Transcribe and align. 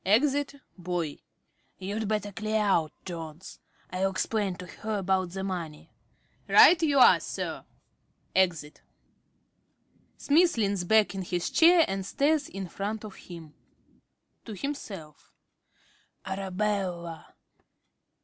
(Exit 0.03 0.55
Boy.) 0.79 1.19
You'd 1.77 2.07
better 2.07 2.31
clear 2.31 2.59
out, 2.59 2.91
Jones. 3.05 3.59
I'll 3.91 4.09
explain 4.09 4.55
to 4.55 4.65
her 4.65 4.97
about 4.97 5.29
the 5.29 5.43
money. 5.43 5.91
~Smith.~ 6.45 6.57
Right 6.57 6.81
you 6.81 6.97
are, 6.97 7.19
Sir. 7.19 7.65
(Exit.) 8.35 8.81
(Smith 10.17 10.57
leans 10.57 10.85
back 10.85 11.13
in 11.13 11.21
his 11.21 11.51
chair 11.51 11.85
and 11.87 12.03
stares 12.03 12.49
in 12.49 12.67
front 12.67 13.05
of 13.05 13.13
him.) 13.13 13.53
~Smith~ 13.53 14.01
(to 14.45 14.55
himself). 14.59 15.31
Arabella! 16.25 17.35